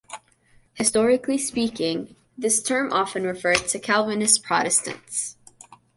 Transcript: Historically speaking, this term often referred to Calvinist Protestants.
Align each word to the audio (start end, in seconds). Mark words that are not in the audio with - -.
Historically 0.73 1.37
speaking, 1.37 2.15
this 2.35 2.63
term 2.63 2.91
often 2.91 3.21
referred 3.23 3.67
to 3.67 3.77
Calvinist 3.77 4.41
Protestants. 4.41 5.37